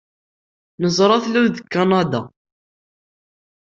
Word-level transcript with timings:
Neẓra 0.81 1.17
tlul 1.23 1.47
deg 1.51 1.65
Kanada. 1.73 2.21